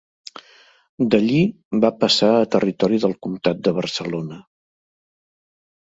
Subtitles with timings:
[1.15, 1.41] D'allí
[1.85, 4.45] va passar a territori del comtat de Barcelona.